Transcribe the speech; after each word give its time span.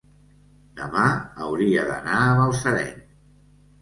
demà 0.79 1.03
hauria 1.49 1.85
d'anar 1.93 2.17
a 2.25 2.35
Balsareny. 2.41 2.99